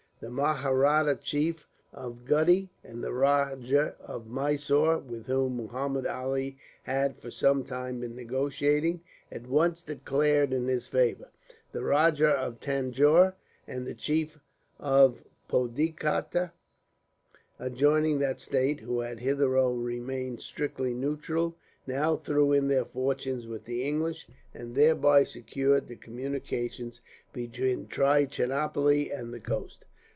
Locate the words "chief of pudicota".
13.95-16.51